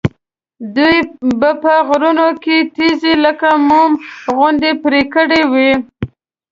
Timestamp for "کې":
2.43-2.57